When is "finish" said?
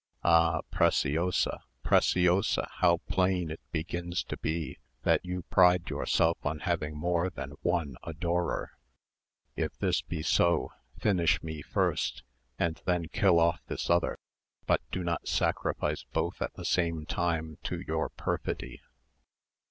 10.99-11.43